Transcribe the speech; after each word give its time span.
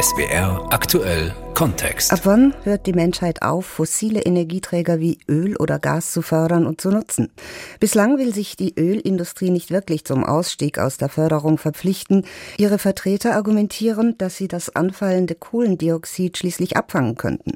SWR 0.00 0.68
aktuell 0.70 1.34
Kontext. 1.54 2.12
Ab 2.12 2.20
wann 2.24 2.54
hört 2.64 2.86
die 2.86 2.94
Menschheit 2.94 3.42
auf, 3.42 3.66
fossile 3.66 4.22
Energieträger 4.22 5.00
wie 5.00 5.18
Öl 5.28 5.54
oder 5.58 5.78
Gas 5.78 6.12
zu 6.12 6.22
fördern 6.22 6.66
und 6.66 6.80
zu 6.80 6.90
nutzen? 6.90 7.30
Bislang 7.78 8.16
will 8.16 8.32
sich 8.34 8.56
die 8.56 8.74
Ölindustrie 8.76 9.50
nicht 9.50 9.70
wirklich 9.70 10.06
zum 10.06 10.24
Ausstieg 10.24 10.78
aus 10.78 10.96
der 10.96 11.10
Förderung 11.10 11.58
verpflichten. 11.58 12.24
Ihre 12.56 12.78
Vertreter 12.78 13.36
argumentieren, 13.36 14.16
dass 14.16 14.38
sie 14.38 14.48
das 14.48 14.74
anfallende 14.74 15.34
Kohlendioxid 15.34 16.38
schließlich 16.38 16.76
abfangen 16.76 17.16
könnten. 17.16 17.52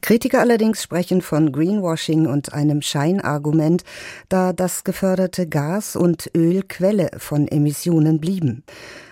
Kritiker 0.00 0.40
allerdings 0.40 0.82
sprechen 0.82 1.22
von 1.22 1.50
Greenwashing 1.50 2.26
und 2.26 2.54
einem 2.54 2.82
Scheinargument, 2.82 3.82
da 4.28 4.52
das 4.52 4.84
geförderte 4.84 5.48
Gas 5.48 5.96
und 5.96 6.30
Öl 6.36 6.62
Quelle 6.62 7.10
von 7.18 7.48
Emissionen 7.48 8.20
blieben. 8.20 8.62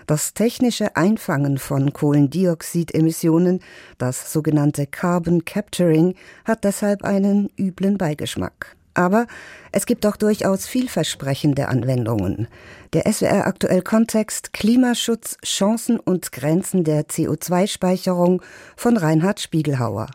Das 0.08 0.32
technische 0.32 0.96
Einfangen 0.96 1.58
von 1.58 1.92
Kohlendioxidemissionen, 1.92 3.60
das 3.98 4.32
sogenannte 4.32 4.86
Carbon 4.86 5.44
Capturing, 5.44 6.14
hat 6.46 6.64
deshalb 6.64 7.04
einen 7.04 7.50
üblen 7.58 7.98
Beigeschmack. 7.98 8.74
Aber 8.94 9.26
es 9.70 9.84
gibt 9.84 10.06
auch 10.06 10.16
durchaus 10.16 10.66
vielversprechende 10.66 11.68
Anwendungen. 11.68 12.48
Der 12.94 13.02
SWR 13.12 13.46
aktuell 13.46 13.82
Kontext 13.82 14.54
Klimaschutz, 14.54 15.36
Chancen 15.44 16.00
und 16.00 16.32
Grenzen 16.32 16.84
der 16.84 17.06
CO2-Speicherung 17.06 18.40
von 18.76 18.96
Reinhard 18.96 19.40
Spiegelhauer. 19.40 20.06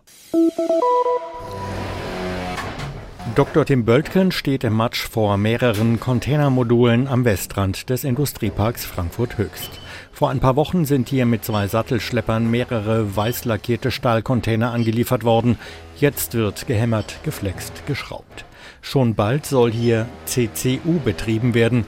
Dr. 3.35 3.63
Tim 3.63 3.85
Böltgen 3.85 4.31
steht 4.31 4.63
im 4.63 4.73
Matsch 4.73 5.07
vor 5.07 5.37
mehreren 5.37 5.99
Containermodulen 5.99 7.07
am 7.07 7.25
Westrand 7.25 7.91
des 7.91 8.03
Industrieparks 8.03 8.85
Frankfurt 8.85 9.37
Höchst. 9.37 9.82
Vor 10.13 10.29
ein 10.29 10.39
paar 10.39 10.55
Wochen 10.55 10.85
sind 10.85 11.09
hier 11.09 11.25
mit 11.25 11.43
zwei 11.43 11.67
Sattelschleppern 11.67 12.49
mehrere 12.49 13.15
weiß 13.15 13.45
lackierte 13.45 13.89
Stahlcontainer 13.89 14.71
angeliefert 14.71 15.23
worden. 15.23 15.57
Jetzt 15.97 16.35
wird 16.35 16.67
gehämmert, 16.67 17.17
geflext, 17.23 17.87
geschraubt. 17.87 18.45
Schon 18.79 19.15
bald 19.15 19.47
soll 19.47 19.71
hier 19.71 20.05
CCU 20.25 20.99
betrieben 21.03 21.55
werden. 21.55 21.85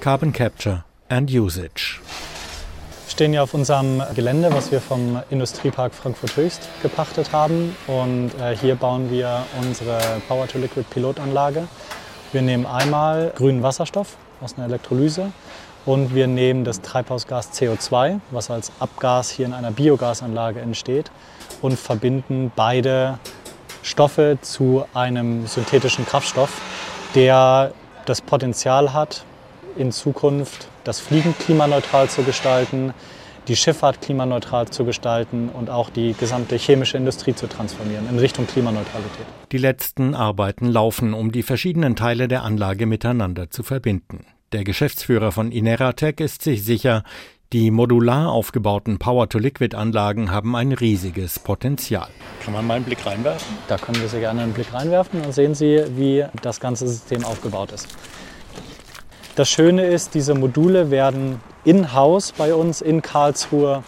Carbon 0.00 0.32
Capture 0.32 0.84
and 1.08 1.28
Usage. 1.32 1.98
Wir 3.06 3.10
stehen 3.10 3.34
ja 3.34 3.42
auf 3.42 3.54
unserem 3.54 4.02
Gelände, 4.14 4.52
was 4.52 4.70
wir 4.70 4.80
vom 4.80 5.20
Industriepark 5.30 5.92
Frankfurt 5.94 6.36
Höchst 6.36 6.68
gepachtet 6.80 7.32
haben. 7.32 7.74
Und 7.88 8.30
äh, 8.40 8.56
hier 8.56 8.76
bauen 8.76 9.10
wir 9.10 9.44
unsere 9.60 9.98
Power-to-Liquid-Pilotanlage. 10.28 11.66
Wir 12.30 12.42
nehmen 12.42 12.66
einmal 12.66 13.32
grünen 13.34 13.64
Wasserstoff 13.64 14.16
aus 14.40 14.54
einer 14.56 14.66
Elektrolyse 14.66 15.32
und 15.86 16.14
wir 16.14 16.26
nehmen 16.26 16.64
das 16.64 16.80
Treibhausgas 16.80 17.52
CO2, 17.52 18.20
was 18.30 18.50
als 18.50 18.72
Abgas 18.78 19.30
hier 19.30 19.46
in 19.46 19.52
einer 19.52 19.70
Biogasanlage 19.70 20.60
entsteht, 20.60 21.10
und 21.60 21.78
verbinden 21.78 22.52
beide 22.54 23.18
Stoffe 23.82 24.38
zu 24.40 24.84
einem 24.94 25.46
synthetischen 25.46 26.06
Kraftstoff, 26.06 26.60
der 27.14 27.72
das 28.06 28.20
Potenzial 28.20 28.92
hat, 28.92 29.24
in 29.76 29.92
Zukunft 29.92 30.68
das 30.84 31.00
Fliegen 31.00 31.34
klimaneutral 31.38 32.08
zu 32.08 32.22
gestalten, 32.22 32.94
die 33.48 33.56
Schifffahrt 33.56 34.00
klimaneutral 34.00 34.68
zu 34.68 34.84
gestalten 34.84 35.50
und 35.50 35.68
auch 35.68 35.90
die 35.90 36.14
gesamte 36.14 36.56
chemische 36.56 36.96
Industrie 36.96 37.34
zu 37.34 37.46
transformieren 37.46 38.08
in 38.08 38.18
Richtung 38.18 38.46
Klimaneutralität. 38.46 39.26
Die 39.52 39.58
letzten 39.58 40.14
Arbeiten 40.14 40.66
laufen, 40.66 41.12
um 41.12 41.30
die 41.30 41.42
verschiedenen 41.42 41.94
Teile 41.94 42.28
der 42.28 42.42
Anlage 42.42 42.86
miteinander 42.86 43.50
zu 43.50 43.62
verbinden. 43.62 44.24
Der 44.52 44.64
Geschäftsführer 44.64 45.32
von 45.32 45.50
Ineratec 45.50 46.20
ist 46.20 46.42
sich 46.42 46.64
sicher, 46.64 47.02
die 47.52 47.70
modular 47.70 48.30
aufgebauten 48.30 48.98
Power-to-Liquid-Anlagen 48.98 50.30
haben 50.30 50.56
ein 50.56 50.72
riesiges 50.72 51.38
Potenzial. 51.38 52.08
Kann 52.44 52.52
man 52.52 52.66
mal 52.66 52.74
einen 52.74 52.84
Blick 52.84 53.06
reinwerfen? 53.06 53.56
Da 53.68 53.76
können 53.78 54.00
wir 54.00 54.08
sehr 54.08 54.20
gerne 54.20 54.42
einen 54.42 54.52
Blick 54.52 54.72
reinwerfen. 54.72 55.22
Dann 55.22 55.32
sehen 55.32 55.54
Sie, 55.54 55.84
wie 55.96 56.24
das 56.42 56.60
ganze 56.60 56.88
System 56.88 57.24
aufgebaut 57.24 57.72
ist. 57.72 57.88
Das 59.36 59.48
Schöne 59.48 59.86
ist, 59.86 60.14
diese 60.14 60.34
Module 60.34 60.90
werden 60.90 61.40
in-house 61.64 62.32
bei 62.32 62.54
uns 62.54 62.80
in 62.80 63.02
Karlsruhe 63.02 63.82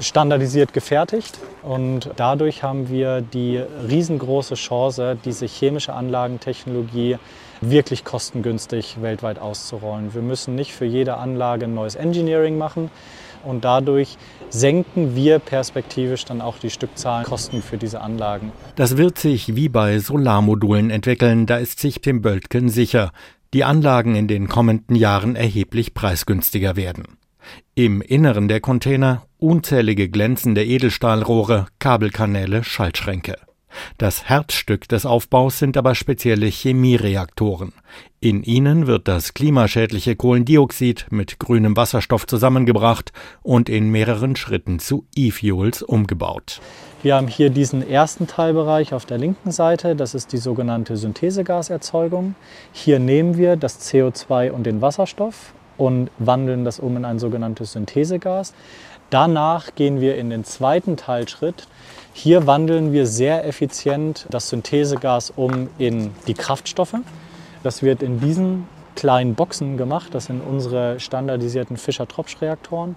standardisiert 0.00 0.72
gefertigt 0.72 1.38
und 1.62 2.10
dadurch 2.16 2.62
haben 2.62 2.88
wir 2.88 3.20
die 3.20 3.58
riesengroße 3.58 4.54
Chance, 4.54 5.16
diese 5.24 5.46
chemische 5.46 5.92
Anlagentechnologie 5.92 7.18
wirklich 7.60 8.04
kostengünstig 8.04 8.96
weltweit 9.00 9.38
auszurollen. 9.38 10.14
Wir 10.14 10.22
müssen 10.22 10.54
nicht 10.54 10.72
für 10.72 10.84
jede 10.84 11.16
Anlage 11.16 11.66
ein 11.66 11.74
neues 11.74 11.94
Engineering 11.94 12.58
machen 12.58 12.90
und 13.44 13.64
dadurch 13.64 14.18
senken 14.50 15.14
wir 15.14 15.38
perspektivisch 15.38 16.24
dann 16.24 16.40
auch 16.40 16.58
die 16.58 16.70
Stückzahlenkosten 16.70 17.62
für 17.62 17.78
diese 17.78 18.00
Anlagen. 18.00 18.52
Das 18.76 18.96
wird 18.96 19.18
sich 19.18 19.56
wie 19.56 19.68
bei 19.68 19.98
Solarmodulen 19.98 20.90
entwickeln, 20.90 21.46
da 21.46 21.56
ist 21.56 21.80
sich 21.80 22.00
Tim 22.00 22.22
Böltgen 22.22 22.68
sicher. 22.68 23.12
Die 23.54 23.64
Anlagen 23.64 24.16
in 24.16 24.28
den 24.28 24.48
kommenden 24.48 24.96
Jahren 24.96 25.36
erheblich 25.36 25.94
preisgünstiger 25.94 26.76
werden. 26.76 27.04
Im 27.74 28.00
Inneren 28.00 28.48
der 28.48 28.60
Container 28.60 29.26
unzählige 29.38 30.08
glänzende 30.08 30.64
Edelstahlrohre, 30.64 31.66
Kabelkanäle, 31.78 32.64
Schaltschränke. 32.64 33.36
Das 33.98 34.24
Herzstück 34.24 34.88
des 34.88 35.06
Aufbaus 35.06 35.58
sind 35.58 35.76
aber 35.76 35.94
spezielle 35.94 36.46
Chemiereaktoren. 36.46 37.72
In 38.20 38.42
ihnen 38.42 38.86
wird 38.86 39.08
das 39.08 39.34
klimaschädliche 39.34 40.16
Kohlendioxid 40.16 41.06
mit 41.10 41.38
grünem 41.38 41.76
Wasserstoff 41.76 42.26
zusammengebracht 42.26 43.12
und 43.42 43.68
in 43.68 43.90
mehreren 43.90 44.36
Schritten 44.36 44.78
zu 44.78 45.06
E-Fuels 45.14 45.82
umgebaut. 45.82 46.60
Wir 47.02 47.14
haben 47.16 47.28
hier 47.28 47.50
diesen 47.50 47.88
ersten 47.88 48.26
Teilbereich 48.26 48.92
auf 48.94 49.06
der 49.06 49.18
linken 49.18 49.52
Seite, 49.52 49.94
das 49.94 50.14
ist 50.14 50.32
die 50.32 50.38
sogenannte 50.38 50.96
Synthesegaserzeugung. 50.96 52.34
Hier 52.72 52.98
nehmen 52.98 53.36
wir 53.36 53.56
das 53.56 53.80
CO2 53.80 54.50
und 54.50 54.64
den 54.64 54.80
Wasserstoff 54.80 55.52
und 55.78 56.10
wandeln 56.18 56.64
das 56.64 56.78
um 56.78 56.96
in 56.96 57.04
ein 57.04 57.18
sogenanntes 57.18 57.72
Synthesegas. 57.72 58.54
Danach 59.10 59.74
gehen 59.74 60.00
wir 60.00 60.16
in 60.16 60.30
den 60.30 60.44
zweiten 60.44 60.96
Teilschritt. 60.96 61.68
Hier 62.12 62.46
wandeln 62.46 62.92
wir 62.92 63.06
sehr 63.06 63.46
effizient 63.46 64.26
das 64.30 64.48
Synthesegas 64.48 65.32
um 65.36 65.68
in 65.78 66.12
die 66.26 66.34
Kraftstoffe. 66.34 66.96
Das 67.62 67.82
wird 67.82 68.02
in 68.02 68.20
diesen 68.20 68.66
kleinen 68.96 69.34
Boxen 69.34 69.76
gemacht. 69.76 70.14
Das 70.14 70.26
sind 70.26 70.40
unsere 70.40 70.98
standardisierten 70.98 71.76
Fischer-Tropsch-Reaktoren. 71.76 72.96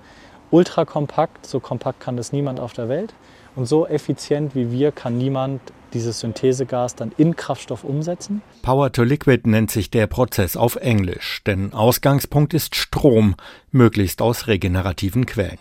Ultra 0.52 0.86
kompakt, 0.86 1.46
so 1.46 1.60
kompakt 1.60 2.00
kann 2.00 2.18
das 2.18 2.32
niemand 2.32 2.60
auf 2.60 2.74
der 2.74 2.90
Welt. 2.90 3.14
Und 3.56 3.68
so 3.68 3.86
effizient 3.86 4.56
wie 4.56 4.72
wir 4.72 4.92
kann 4.92 5.18
niemand 5.18 5.62
dieses 5.94 6.20
Synthesegas 6.20 6.96
dann 6.96 7.12
in 7.18 7.36
Kraftstoff 7.36 7.84
umsetzen. 7.84 8.42
Power 8.62 8.92
to 8.92 9.04
Liquid 9.04 9.50
nennt 9.50 9.72
sich 9.72 9.92
der 9.92 10.08
Prozess 10.08 10.56
auf 10.56 10.76
Englisch, 10.76 11.42
denn 11.46 11.74
Ausgangspunkt 11.74 12.54
ist 12.54 12.76
Strom, 12.76 13.36
möglichst 13.72 14.22
aus 14.22 14.48
regenerativen 14.48 15.26
Quellen. 15.26 15.60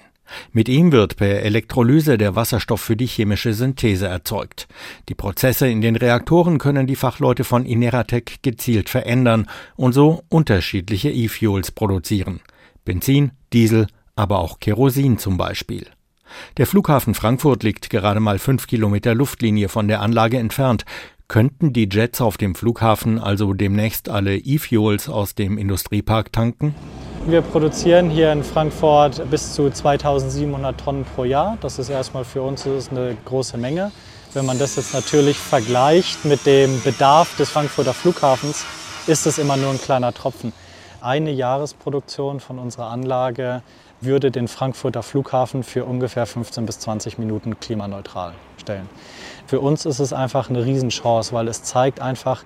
Mit 0.53 0.69
ihm 0.69 0.93
wird 0.93 1.17
per 1.17 1.43
Elektrolyse 1.43 2.19
der 2.19 2.37
Wasserstoff 2.37 2.81
für 2.81 2.97
die 2.97 3.07
chemische 3.07 3.55
Synthese 3.55 4.07
erzeugt. 4.07 4.69
Die 5.09 5.15
Prozesse 5.15 5.69
in 5.69 5.81
den 5.81 5.97
Reaktoren 5.97 6.59
können 6.59 6.87
die 6.87 6.97
Fachleute 6.97 7.45
von 7.45 7.65
Ineratec 7.65 8.43
gezielt 8.43 8.89
verändern 8.89 9.49
und 9.77 9.93
so 9.93 10.23
unterschiedliche 10.29 11.11
E-Fuels 11.11 11.71
produzieren. 11.71 12.41
Benzin, 12.85 13.33
Diesel, 13.53 13.87
aber 14.17 14.39
auch 14.41 14.61
Kerosin 14.61 15.19
zum 15.19 15.37
Beispiel. 15.37 15.87
Der 16.57 16.67
Flughafen 16.67 17.15
Frankfurt 17.15 17.63
liegt 17.63 17.91
gerade 17.91 18.21
mal 18.21 18.39
fünf 18.39 18.67
Kilometer 18.67 19.15
Luftlinie 19.15 19.69
von 19.69 19.89
der 19.89 20.01
Anlage 20.01 20.39
entfernt. 20.39 20.85
Könnten 21.29 21.75
die 21.75 21.89
Jets 21.93 22.23
auf 22.23 22.39
dem 22.39 22.55
Flughafen 22.55 23.19
also 23.19 23.53
demnächst 23.53 24.09
alle 24.09 24.37
E-Fuels 24.37 25.11
aus 25.11 25.35
dem 25.35 25.59
Industriepark 25.59 26.33
tanken? 26.33 26.75
Wir 27.27 27.43
produzieren 27.43 28.09
hier 28.09 28.33
in 28.33 28.43
Frankfurt 28.43 29.31
bis 29.31 29.53
zu 29.53 29.69
2700 29.69 30.81
Tonnen 30.81 31.05
pro 31.05 31.25
Jahr. 31.25 31.59
Das 31.61 31.79
ist 31.79 31.91
erstmal 31.91 32.25
für 32.25 32.41
uns 32.41 32.67
eine 32.67 33.15
große 33.27 33.59
Menge. 33.59 33.93
Wenn 34.33 34.47
man 34.47 34.59
das 34.59 34.77
jetzt 34.77 34.95
natürlich 34.95 35.37
vergleicht 35.37 36.25
mit 36.25 36.47
dem 36.47 36.81
Bedarf 36.83 37.37
des 37.37 37.51
Frankfurter 37.51 37.93
Flughafens, 37.93 38.65
ist 39.07 39.27
es 39.27 39.37
immer 39.37 39.59
nur 39.59 39.71
ein 39.71 39.81
kleiner 39.81 40.15
Tropfen. 40.15 40.55
Eine 41.01 41.31
Jahresproduktion 41.31 42.41
von 42.41 42.59
unserer 42.59 42.87
Anlage 42.87 43.63
würde 44.01 44.31
den 44.31 44.49
Frankfurter 44.49 45.03
Flughafen 45.03 45.63
für 45.63 45.85
ungefähr 45.85 46.27
15 46.27 46.67
bis 46.67 46.79
20 46.81 47.19
Minuten 47.19 47.59
klimaneutral 47.59 48.35
stellen. 48.59 48.89
Für 49.47 49.61
uns 49.61 49.87
ist 49.87 49.99
es 49.99 50.13
einfach 50.13 50.51
eine 50.51 50.65
Riesenchance, 50.65 51.33
weil 51.33 51.49
es 51.49 51.63
zeigt 51.63 52.01
einfach, 52.01 52.45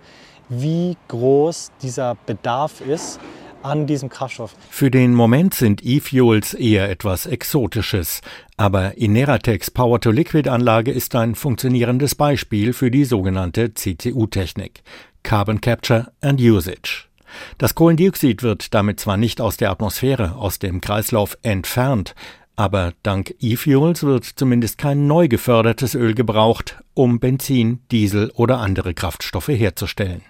wie 0.49 0.97
groß 1.09 1.73
dieser 1.83 2.17
Bedarf 2.27 2.81
ist 2.81 3.19
an 3.63 3.87
diesem 3.87 4.09
Kraftstoff. 4.09 4.55
Für 4.71 4.91
den 4.91 5.15
Moment 5.15 5.55
sind 5.55 5.85
E-Fuels 5.85 6.55
eher 6.55 6.91
etwas 6.91 7.27
Exotisches, 7.27 8.21
aber 8.57 8.97
Ineratex 8.99 9.71
Power-to-Liquid-Anlage 9.71 10.91
ist 10.91 11.15
ein 11.15 11.35
funktionierendes 11.35 12.15
Beispiel 12.15 12.73
für 12.73 12.91
die 12.91 13.05
sogenannte 13.05 13.73
CCU-Technik 13.75 14.83
Carbon 15.23 15.61
Capture 15.61 16.13
and 16.21 16.41
Usage. 16.41 17.12
Das 17.59 17.75
Kohlendioxid 17.75 18.43
wird 18.43 18.75
damit 18.75 19.01
zwar 19.01 19.17
nicht 19.17 19.41
aus 19.41 19.57
der 19.57 19.71
Atmosphäre, 19.71 20.37
aus 20.37 20.59
dem 20.59 20.81
Kreislauf 20.81 21.37
entfernt, 21.43 22.15
Aber 22.55 22.93
dank 23.03 23.35
E-Fuels 23.41 24.03
wird 24.03 24.25
zumindest 24.25 24.77
kein 24.77 25.07
neu 25.07 25.27
gefördertes 25.29 25.95
Öl 25.95 26.15
gebraucht, 26.15 26.83
um 26.95 27.19
Benzin, 27.19 27.81
Diesel 27.91 28.31
oder 28.35 28.59
andere 28.59 28.93
Kraftstoffe 28.95 29.49
herzustellen. 29.49 30.23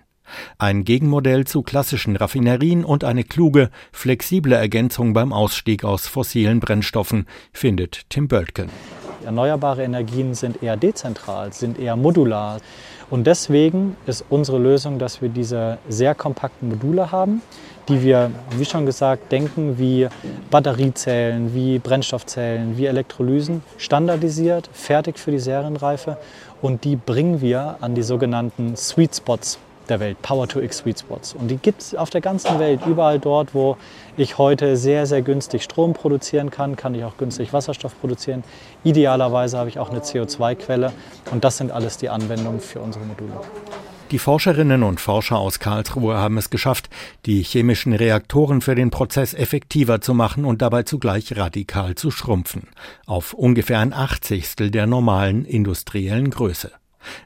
Ein 0.57 0.85
Gegenmodell 0.85 1.47
zu 1.47 1.63
klassischen 1.63 2.17
Raffinerien 2.17 2.85
und 2.85 3.05
eine 3.05 3.25
kluge, 3.25 3.71
flexible 3.91 4.55
Ergänzung 4.55 5.13
beim 5.13 5.33
Ausstieg 5.33 5.85
aus 5.85 6.07
fossilen 6.07 6.61
Brennstoffen, 6.61 7.27
findet 7.53 8.09
Tim 8.09 8.29
Böltgen. 8.29 8.71
Erneuerbare 9.25 9.83
Energien 9.83 10.35
sind 10.35 10.63
eher 10.63 10.77
dezentral, 10.77 11.53
sind 11.53 11.79
eher 11.79 11.97
modular. 11.97 12.59
Und 13.11 13.27
deswegen 13.27 13.97
ist 14.07 14.25
unsere 14.31 14.59
Lösung, 14.59 14.99
dass 14.99 15.21
wir 15.21 15.29
diese 15.29 15.79
sehr 15.89 16.15
kompakten 16.15 16.69
Module 16.69 17.13
haben, 17.13 17.43
die 17.89 18.03
wir, 18.03 18.31
wie 18.57 18.65
schon 18.65 18.87
gesagt, 18.87 19.33
denken 19.33 19.79
wie 19.79 20.09
Batteriezellen, 20.51 21.55
wie 21.55 21.79
Brennstoffzellen, 21.79 22.79
wie 22.79 22.87
Elektrolysen, 22.87 23.63
standardisiert, 23.77 24.71
fertig 24.73 25.19
für 25.19 25.31
die 25.31 25.41
Serienreife. 25.41 26.17
Und 26.63 26.85
die 26.85 26.97
bringen 26.97 27.41
wir 27.41 27.77
an 27.81 27.95
die 27.95 28.03
sogenannten 28.03 28.77
Sweet 28.77 29.17
Spots 29.17 29.59
der 29.89 30.01
Welt, 30.01 30.21
Power-to-X 30.23 30.79
Sweet 30.79 31.01
Spots. 31.01 31.35
Und 31.35 31.49
die 31.49 31.57
gibt 31.57 31.83
es 31.83 31.95
auf 31.95 32.11
der 32.11 32.21
ganzen 32.21 32.59
Welt, 32.59 32.81
überall 32.87 33.19
dort, 33.19 33.55
wo 33.55 33.77
ich 34.17 34.39
heute 34.39 34.77
sehr, 34.77 35.07
sehr 35.07 35.23
günstig 35.23 35.63
Strom 35.63 35.93
produzieren 35.93 36.51
kann, 36.51 36.77
kann 36.77 36.95
ich 36.95 37.05
auch 37.05 37.17
günstig 37.17 37.53
Wasserstoff 37.53 37.99
produzieren. 38.01 38.45
Idealerweise 38.85 39.59
habe 39.59 39.69
ich 39.69 39.79
auch 39.79 39.91
eine 39.91 40.01
CO2-Quelle 40.01 40.93
und 41.31 41.45
das 41.45 41.57
sind 41.57 41.71
alles 41.71 41.99
die 41.99 42.09
Anwendungen 42.09 42.61
für 42.61 42.81
unsere 42.81 43.05
Module. 43.05 43.33
Die 44.13 44.19
Forscherinnen 44.19 44.83
und 44.83 45.01
Forscher 45.01 45.39
aus 45.39 45.59
Karlsruhe 45.59 46.19
haben 46.19 46.37
es 46.37 46.51
geschafft, 46.51 46.91
die 47.25 47.43
chemischen 47.43 47.95
Reaktoren 47.95 48.61
für 48.61 48.75
den 48.75 48.91
Prozess 48.91 49.33
effektiver 49.33 50.03
zu 50.03 50.13
machen 50.13 50.45
und 50.45 50.61
dabei 50.61 50.83
zugleich 50.83 51.35
radikal 51.35 51.95
zu 51.95 52.11
schrumpfen, 52.11 52.69
auf 53.07 53.33
ungefähr 53.33 53.79
ein 53.79 53.95
Achtzigstel 53.95 54.71
der 54.71 54.87
normalen 54.87 55.47
industriellen 55.47 56.29
Größe. 56.29 56.73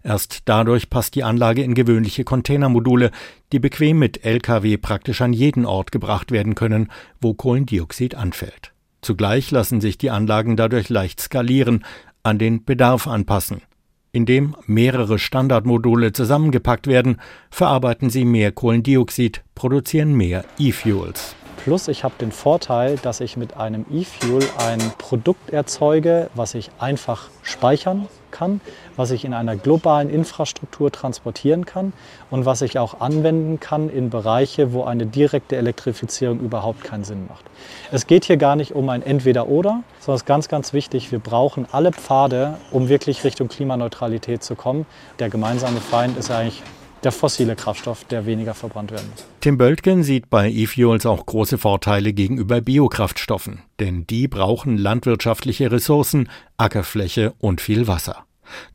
Erst 0.02 0.40
dadurch 0.46 0.90
passt 0.90 1.14
die 1.14 1.24
Anlage 1.24 1.62
in 1.62 1.74
gewöhnliche 1.74 2.24
Containermodule, 2.24 3.10
die 3.52 3.58
bequem 3.58 3.98
mit 3.98 4.24
Lkw 4.24 4.76
praktisch 4.76 5.20
an 5.20 5.32
jeden 5.32 5.64
Ort 5.64 5.92
gebracht 5.92 6.30
werden 6.30 6.54
können, 6.54 6.90
wo 7.20 7.34
Kohlendioxid 7.34 8.14
anfällt. 8.14 8.72
Zugleich 9.02 9.50
lassen 9.50 9.80
sich 9.80 9.98
die 9.98 10.10
Anlagen 10.10 10.56
dadurch 10.56 10.88
leicht 10.88 11.20
skalieren, 11.20 11.84
an 12.22 12.38
den 12.38 12.64
Bedarf 12.64 13.06
anpassen. 13.06 13.62
Indem 14.10 14.56
mehrere 14.66 15.18
Standardmodule 15.18 16.12
zusammengepackt 16.12 16.86
werden, 16.86 17.20
verarbeiten 17.50 18.10
sie 18.10 18.24
mehr 18.24 18.50
Kohlendioxid, 18.50 19.42
produzieren 19.54 20.14
mehr 20.14 20.44
E-Fuels. 20.58 21.36
Plus 21.66 21.88
ich 21.88 22.04
habe 22.04 22.14
den 22.20 22.30
Vorteil, 22.30 22.94
dass 22.96 23.18
ich 23.18 23.36
mit 23.36 23.56
einem 23.56 23.86
E-Fuel 23.90 24.44
ein 24.56 24.78
Produkt 24.98 25.50
erzeuge, 25.50 26.30
was 26.36 26.54
ich 26.54 26.70
einfach 26.78 27.28
speichern 27.42 28.06
kann, 28.30 28.60
was 28.94 29.10
ich 29.10 29.24
in 29.24 29.34
einer 29.34 29.56
globalen 29.56 30.08
Infrastruktur 30.08 30.92
transportieren 30.92 31.66
kann 31.66 31.92
und 32.30 32.46
was 32.46 32.62
ich 32.62 32.78
auch 32.78 33.00
anwenden 33.00 33.58
kann 33.58 33.90
in 33.90 34.10
Bereiche, 34.10 34.72
wo 34.72 34.84
eine 34.84 35.06
direkte 35.06 35.56
Elektrifizierung 35.56 36.38
überhaupt 36.38 36.84
keinen 36.84 37.02
Sinn 37.02 37.26
macht. 37.26 37.44
Es 37.90 38.06
geht 38.06 38.26
hier 38.26 38.36
gar 38.36 38.54
nicht 38.54 38.76
um 38.76 38.88
ein 38.88 39.02
Entweder-Oder, 39.02 39.82
sondern 39.98 40.14
es 40.14 40.22
ist 40.22 40.26
ganz, 40.26 40.46
ganz 40.46 40.72
wichtig, 40.72 41.10
wir 41.10 41.18
brauchen 41.18 41.66
alle 41.72 41.90
Pfade, 41.90 42.58
um 42.70 42.88
wirklich 42.88 43.24
Richtung 43.24 43.48
Klimaneutralität 43.48 44.44
zu 44.44 44.54
kommen. 44.54 44.86
Der 45.18 45.30
gemeinsame 45.30 45.80
Feind 45.80 46.16
ist 46.16 46.30
eigentlich 46.30 46.62
der 47.02 47.12
fossile 47.12 47.56
Kraftstoff, 47.56 48.04
der 48.04 48.26
weniger 48.26 48.54
verbrannt 48.54 48.90
werden 48.90 49.08
muss. 49.10 49.24
Tim 49.40 49.58
Böltgen 49.58 50.02
sieht 50.02 50.30
bei 50.30 50.50
E-Fuels 50.50 51.06
auch 51.06 51.24
große 51.26 51.58
Vorteile 51.58 52.12
gegenüber 52.12 52.60
Biokraftstoffen, 52.60 53.60
denn 53.80 54.06
die 54.06 54.28
brauchen 54.28 54.76
landwirtschaftliche 54.76 55.70
Ressourcen, 55.70 56.28
Ackerfläche 56.56 57.34
und 57.38 57.60
viel 57.60 57.86
Wasser. 57.86 58.24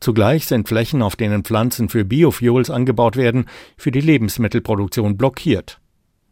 Zugleich 0.00 0.46
sind 0.46 0.68
Flächen, 0.68 1.02
auf 1.02 1.16
denen 1.16 1.44
Pflanzen 1.44 1.88
für 1.88 2.04
Biofuels 2.04 2.70
angebaut 2.70 3.16
werden, 3.16 3.46
für 3.76 3.90
die 3.90 4.00
Lebensmittelproduktion 4.00 5.16
blockiert. 5.16 5.78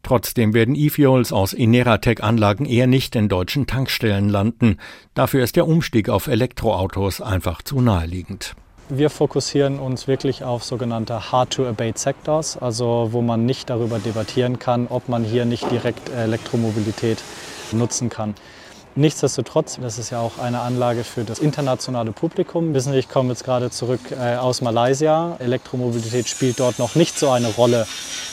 Trotzdem 0.02 0.54
werden 0.54 0.74
E-Fuels 0.74 1.32
aus 1.32 1.52
Ineratec-Anlagen 1.52 2.64
eher 2.64 2.86
nicht 2.86 3.14
in 3.16 3.28
deutschen 3.28 3.66
Tankstellen 3.66 4.28
landen. 4.28 4.78
Dafür 5.14 5.44
ist 5.44 5.56
der 5.56 5.66
Umstieg 5.66 6.08
auf 6.08 6.26
Elektroautos 6.26 7.20
einfach 7.20 7.62
zu 7.62 7.80
naheliegend. 7.80 8.56
Wir 8.92 9.08
fokussieren 9.08 9.78
uns 9.78 10.08
wirklich 10.08 10.42
auf 10.42 10.64
sogenannte 10.64 11.30
Hard-to-Abate 11.30 11.96
Sectors, 11.96 12.56
also 12.56 13.10
wo 13.12 13.22
man 13.22 13.46
nicht 13.46 13.70
darüber 13.70 14.00
debattieren 14.00 14.58
kann, 14.58 14.88
ob 14.88 15.08
man 15.08 15.22
hier 15.22 15.44
nicht 15.44 15.70
direkt 15.70 16.08
Elektromobilität 16.08 17.18
nutzen 17.70 18.08
kann. 18.08 18.34
Nichtsdestotrotz, 18.96 19.78
das 19.80 19.98
ist 20.00 20.10
ja 20.10 20.18
auch 20.18 20.38
eine 20.38 20.62
Anlage 20.62 21.04
für 21.04 21.22
das 21.22 21.38
internationale 21.38 22.10
Publikum. 22.10 22.74
Wissen 22.74 22.92
Sie, 22.92 22.98
ich 22.98 23.08
komme 23.08 23.28
jetzt 23.28 23.44
gerade 23.44 23.70
zurück 23.70 24.00
äh, 24.10 24.34
aus 24.34 24.60
Malaysia. 24.60 25.36
Elektromobilität 25.38 26.28
spielt 26.28 26.58
dort 26.58 26.80
noch 26.80 26.96
nicht 26.96 27.16
so 27.16 27.30
eine 27.30 27.46
Rolle, 27.46 27.86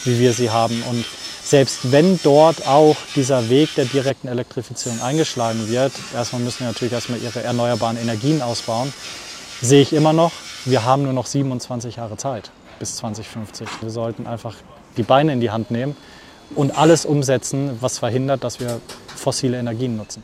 wie 0.06 0.18
wir 0.18 0.33
sie 0.33 0.50
haben. 0.50 0.81
Und 0.89 1.06
selbst 1.44 1.92
wenn 1.92 2.19
dort 2.24 2.68
auch 2.68 2.98
dieser 3.15 3.50
Weg 3.50 3.75
der 3.75 3.86
direkten 3.86 4.27
Elektrifizierung 4.27 5.03
eingeschlagen 5.03 5.69
wird, 5.69 5.92
erstmal 6.15 6.42
müssen 6.42 6.62
wir 6.62 6.68
natürlich 6.69 6.94
erstmal 6.94 7.21
ihre 7.21 7.44
erneuerbaren 7.44 7.98
Energien 7.98 8.42
ausbauen, 8.42 8.92
sehe 9.62 9.81
ich 9.83 9.94
immer 9.94 10.13
noch, 10.13 10.31
wir 10.69 10.83
haben 10.83 11.03
nur 11.03 11.13
noch 11.13 11.25
27 11.25 11.95
Jahre 11.95 12.17
Zeit 12.17 12.51
bis 12.79 12.97
2050. 12.97 13.67
Wir 13.81 13.89
sollten 13.89 14.27
einfach 14.27 14.55
die 14.97 15.03
Beine 15.03 15.33
in 15.33 15.39
die 15.39 15.49
Hand 15.49 15.71
nehmen 15.71 15.95
und 16.55 16.77
alles 16.77 17.05
umsetzen, 17.05 17.77
was 17.79 17.99
verhindert, 17.99 18.43
dass 18.43 18.59
wir 18.59 18.81
fossile 19.07 19.57
Energien 19.57 19.95
nutzen. 19.97 20.23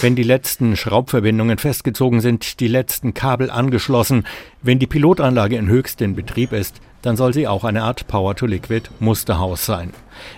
Wenn 0.00 0.16
die 0.16 0.22
letzten 0.22 0.76
Schraubverbindungen 0.76 1.58
festgezogen 1.58 2.20
sind, 2.20 2.60
die 2.60 2.68
letzten 2.68 3.14
Kabel 3.14 3.50
angeschlossen, 3.50 4.26
wenn 4.62 4.78
die 4.78 4.86
Pilotanlage 4.86 5.56
in 5.56 5.68
höchstem 5.68 6.14
Betrieb 6.14 6.52
ist, 6.52 6.80
dann 7.04 7.16
soll 7.16 7.34
sie 7.34 7.46
auch 7.46 7.64
eine 7.64 7.82
Art 7.82 8.06
Power-to-Liquid-Musterhaus 8.06 9.66
sein. 9.66 9.90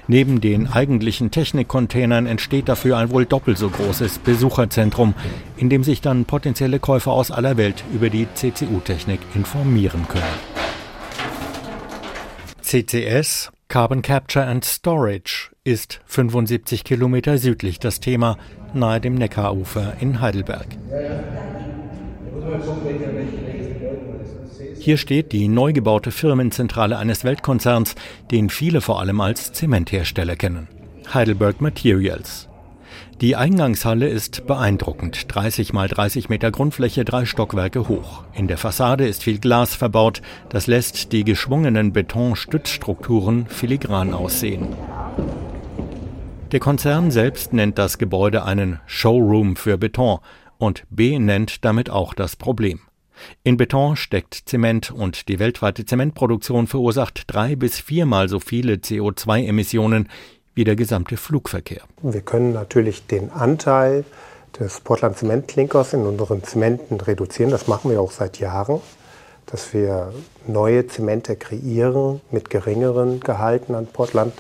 Neben 0.09 0.41
den 0.41 0.67
eigentlichen 0.67 1.31
Technikcontainern 1.31 2.27
entsteht 2.27 2.69
dafür 2.69 2.97
ein 2.99 3.11
wohl 3.11 3.25
doppelt 3.25 3.57
so 3.57 3.71
großes 3.71 4.19
Besucherzentrum, 4.19 5.15
in 5.57 5.71
dem 5.71 5.85
sich 5.85 6.01
dann 6.01 6.25
potenzielle 6.25 6.81
Käufer 6.81 7.13
aus 7.13 7.31
aller 7.31 7.57
Welt 7.57 7.85
über 7.95 8.11
die 8.11 8.27
CCU-Technik 8.35 9.21
informieren 9.37 10.09
können. 10.09 10.25
CCS, 12.63 13.53
Carbon 13.69 14.03
Capture 14.03 14.45
and 14.45 14.65
Storage, 14.65 15.51
ist 15.63 16.01
75 16.07 16.83
Kilometer 16.83 17.39
südlich 17.39 17.79
das 17.79 18.01
Thema, 18.01 18.39
nahe 18.75 19.01
dem 19.01 19.15
Neckarufer 19.15 19.95
in 20.01 20.21
Heidelberg. 20.21 20.67
Hier 24.87 24.99
steht 24.99 25.33
die 25.33 25.49
neu 25.49 25.73
gebaute 25.73 26.13
Firmenzentrale 26.13 26.97
eines 26.97 27.25
Weltkonzerns, 27.25 27.97
den 28.31 28.49
viele 28.49 28.81
vor 28.81 29.01
allem 29.01 29.21
als 29.21 29.53
Zementhersteller 29.53 30.37
kennen. 30.37 30.69
Heidelberg 31.13 31.61
Materials. 31.61 32.49
Die 33.21 33.35
Eingangshalle 33.35 34.07
ist 34.07 34.47
beeindruckend. 34.47 35.35
30 35.35 35.73
mal 35.73 35.89
30 35.89 36.29
Meter 36.29 36.53
Grundfläche, 36.53 37.05
drei 37.05 37.25
Stockwerke 37.25 37.89
hoch. 37.89 38.23
In 38.33 38.47
der 38.47 38.59
Fassade 38.59 39.09
ist 39.09 39.25
viel 39.25 39.41
Glas 39.41 39.75
verbaut. 39.75 40.23
Das 40.51 40.69
lässt 40.69 41.11
die 41.11 41.25
geschwungenen 41.25 41.93
Betonstützstrukturen 41.93 43.47
filigran 43.49 44.15
aussehen. 44.15 44.69
Der 46.53 46.61
Konzern 46.61 47.11
selbst 47.11 47.53
nennt 47.53 47.77
das 47.77 47.99
Gebäude 47.99 48.45
einen 48.45 48.79
Showroom 48.87 49.57
für 49.57 49.79
Beton 49.79 50.21
und 50.59 50.85
B 50.91 51.19
nennt 51.19 51.65
damit 51.65 51.91
auch 51.91 52.15
das 52.15 52.37
Problem. 52.37 52.83
In 53.43 53.57
Beton 53.57 53.97
steckt 53.97 54.43
Zement 54.47 54.91
und 54.91 55.29
die 55.29 55.39
weltweite 55.39 55.85
Zementproduktion 55.85 56.67
verursacht 56.67 57.25
drei 57.27 57.57
bis 57.57 57.79
viermal 57.79 58.29
so 58.29 58.41
viele 58.41 58.75
CO2-Emissionen 58.75 60.09
wie 60.55 60.65
der 60.65 60.77
gesamte 60.77 61.17
Flugverkehr. 61.17 61.83
Wir 62.03 62.23
können 62.23 62.53
natürlich 62.53 63.07
den 63.07 63.31
Anteil 63.31 64.05
des 64.59 64.81
Portland 64.81 65.17
Zementklinkers 65.19 65.93
in 65.93 66.07
unseren 66.07 66.43
Zementen 66.43 67.01
reduzieren. 67.01 67.51
Das 67.51 67.69
machen 67.69 67.91
wir 67.91 68.01
auch 68.01 68.11
seit 68.11 68.39
Jahren, 68.39 68.81
dass 69.47 69.75
wir 69.75 70.13
neue 70.47 70.87
Zemente 70.87 71.37
kreieren 71.37 72.21
mit 72.31 72.51
geringeren 72.51 73.21
Gehalten 73.21 73.75
an 73.75 73.87
Portland 73.87 74.33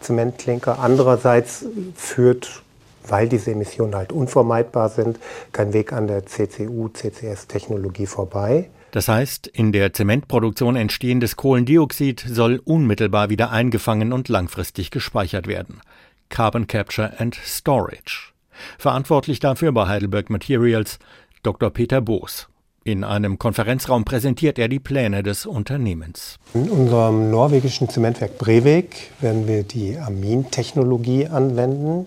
Zementklinker. 0.00 0.78
Andererseits 0.78 1.64
führt 1.94 2.62
weil 3.06 3.28
diese 3.28 3.52
Emissionen 3.52 3.94
halt 3.94 4.12
unvermeidbar 4.12 4.88
sind, 4.88 5.18
kein 5.52 5.72
Weg 5.72 5.92
an 5.92 6.06
der 6.06 6.26
CCU-CCS-Technologie 6.26 8.06
vorbei. 8.06 8.70
Das 8.92 9.08
heißt, 9.08 9.46
in 9.46 9.72
der 9.72 9.92
Zementproduktion 9.92 10.76
entstehendes 10.76 11.36
Kohlendioxid 11.36 12.24
soll 12.26 12.60
unmittelbar 12.64 13.30
wieder 13.30 13.50
eingefangen 13.50 14.12
und 14.12 14.28
langfristig 14.28 14.90
gespeichert 14.90 15.46
werden. 15.46 15.80
Carbon 16.28 16.66
Capture 16.66 17.18
and 17.18 17.34
Storage. 17.34 18.32
Verantwortlich 18.78 19.40
dafür 19.40 19.72
bei 19.72 19.88
Heidelberg 19.88 20.30
Materials 20.30 20.98
Dr. 21.42 21.70
Peter 21.70 22.00
Boos. 22.00 22.48
In 22.84 23.04
einem 23.04 23.38
Konferenzraum 23.38 24.04
präsentiert 24.04 24.58
er 24.58 24.66
die 24.68 24.80
Pläne 24.80 25.22
des 25.22 25.46
Unternehmens. 25.46 26.38
In 26.52 26.68
unserem 26.68 27.30
norwegischen 27.30 27.88
Zementwerk 27.88 28.38
Brevik 28.38 29.12
werden 29.20 29.46
wir 29.46 29.62
die 29.62 29.96
Amintechnologie 29.96 31.28
anwenden. 31.28 32.06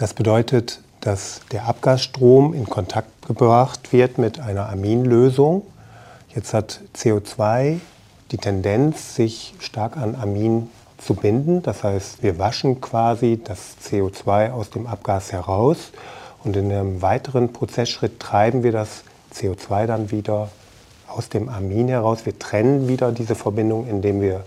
Das 0.00 0.14
bedeutet 0.14 0.80
dass 1.00 1.40
der 1.50 1.66
Abgasstrom 1.66 2.54
in 2.54 2.66
Kontakt 2.66 3.26
gebracht 3.26 3.92
wird 3.92 4.18
mit 4.18 4.38
einer 4.38 4.68
Aminlösung. 4.68 5.62
Jetzt 6.34 6.54
hat 6.54 6.80
CO2 6.96 7.80
die 8.30 8.36
Tendenz, 8.36 9.14
sich 9.14 9.54
stark 9.58 9.96
an 9.96 10.14
Amin 10.14 10.70
zu 10.98 11.14
binden. 11.14 11.62
Das 11.62 11.82
heißt, 11.82 12.22
wir 12.22 12.38
waschen 12.38 12.80
quasi 12.80 13.40
das 13.42 13.76
CO2 13.84 14.52
aus 14.52 14.70
dem 14.70 14.86
Abgas 14.86 15.32
heraus 15.32 15.92
und 16.44 16.56
in 16.56 16.70
einem 16.70 17.02
weiteren 17.02 17.52
Prozessschritt 17.52 18.20
treiben 18.20 18.62
wir 18.62 18.72
das 18.72 19.02
CO2 19.34 19.86
dann 19.86 20.10
wieder 20.10 20.50
aus 21.08 21.28
dem 21.28 21.48
Amin 21.48 21.88
heraus. 21.88 22.26
Wir 22.26 22.38
trennen 22.38 22.88
wieder 22.88 23.12
diese 23.12 23.34
Verbindung, 23.34 23.86
indem 23.86 24.20
wir 24.20 24.44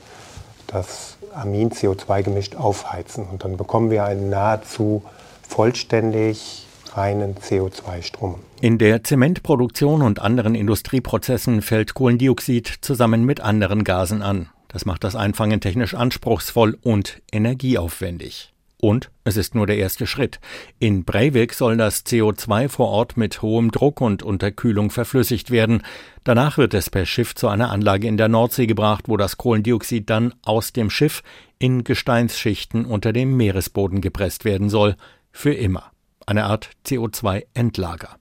das 0.67 1.17
Amin-CO2 1.33 2.23
gemischt 2.23 2.55
aufheizen. 2.55 3.25
Und 3.25 3.43
dann 3.43 3.57
bekommen 3.57 3.89
wir 3.89 4.05
einen 4.05 4.29
nahezu 4.29 5.03
vollständig 5.47 6.65
reinen 6.93 7.35
CO2-Strom. 7.35 8.39
In 8.61 8.77
der 8.77 9.03
Zementproduktion 9.03 10.01
und 10.01 10.19
anderen 10.19 10.55
Industrieprozessen 10.55 11.61
fällt 11.61 11.93
Kohlendioxid 11.93 12.67
zusammen 12.81 13.25
mit 13.25 13.41
anderen 13.41 13.83
Gasen 13.83 14.21
an. 14.21 14.49
Das 14.67 14.85
macht 14.85 15.03
das 15.03 15.15
Einfangen 15.15 15.61
technisch 15.61 15.93
anspruchsvoll 15.93 16.77
und 16.81 17.21
energieaufwendig. 17.31 18.53
Und 18.83 19.11
es 19.23 19.37
ist 19.37 19.55
nur 19.55 19.65
der 19.65 19.77
erste 19.77 20.05
Schritt. 20.05 20.41
In 20.77 21.05
Breivik 21.05 21.53
soll 21.53 21.77
das 21.77 22.05
CO2 22.05 22.67
vor 22.67 22.89
Ort 22.89 23.15
mit 23.15 23.41
hohem 23.41 23.71
Druck 23.71 24.01
und 24.01 24.23
Unterkühlung 24.23 24.89
verflüssigt 24.89 25.51
werden. 25.51 25.83
Danach 26.25 26.57
wird 26.57 26.73
es 26.73 26.89
per 26.89 27.05
Schiff 27.05 27.33
zu 27.33 27.47
einer 27.47 27.71
Anlage 27.71 28.09
in 28.09 28.17
der 28.17 28.27
Nordsee 28.27 28.65
gebracht, 28.65 29.05
wo 29.07 29.15
das 29.15 29.37
Kohlendioxid 29.37 30.09
dann 30.09 30.33
aus 30.43 30.73
dem 30.73 30.89
Schiff 30.89 31.23
in 31.59 31.85
Gesteinsschichten 31.85 32.83
unter 32.83 33.13
dem 33.13 33.37
Meeresboden 33.37 34.01
gepresst 34.01 34.43
werden 34.43 34.69
soll. 34.69 34.97
Für 35.33 35.53
immer. 35.53 35.91
Eine 36.25 36.45
Art 36.45 36.69
CO2-Endlager. 36.85 38.15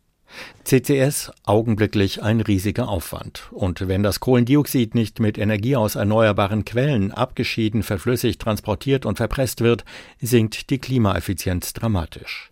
CCS 0.64 1.30
augenblicklich 1.44 2.22
ein 2.22 2.40
riesiger 2.40 2.88
Aufwand. 2.88 3.48
Und 3.52 3.86
wenn 3.86 4.02
das 4.02 4.18
Kohlendioxid 4.18 4.94
nicht 4.94 5.20
mit 5.20 5.38
Energie 5.38 5.76
aus 5.76 5.94
erneuerbaren 5.94 6.64
Quellen 6.64 7.12
abgeschieden, 7.12 7.82
verflüssigt, 7.82 8.40
transportiert 8.40 9.06
und 9.06 9.18
verpresst 9.18 9.60
wird, 9.60 9.84
sinkt 10.20 10.70
die 10.70 10.78
Klimaeffizienz 10.78 11.74
dramatisch. 11.74 12.50